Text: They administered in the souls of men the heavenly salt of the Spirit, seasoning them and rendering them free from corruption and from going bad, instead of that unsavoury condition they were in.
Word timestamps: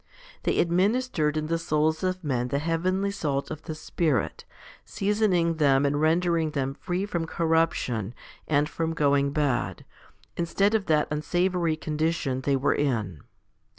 They 0.45 0.57
administered 0.57 1.37
in 1.37 1.45
the 1.45 1.59
souls 1.59 2.01
of 2.01 2.23
men 2.23 2.47
the 2.47 2.57
heavenly 2.57 3.11
salt 3.11 3.51
of 3.51 3.61
the 3.61 3.75
Spirit, 3.75 4.45
seasoning 4.83 5.57
them 5.57 5.85
and 5.85 6.01
rendering 6.01 6.49
them 6.49 6.73
free 6.73 7.05
from 7.05 7.27
corruption 7.27 8.15
and 8.47 8.67
from 8.67 8.95
going 8.95 9.29
bad, 9.29 9.85
instead 10.35 10.73
of 10.73 10.87
that 10.87 11.07
unsavoury 11.11 11.75
condition 11.75 12.41
they 12.41 12.55
were 12.55 12.73
in. 12.73 13.21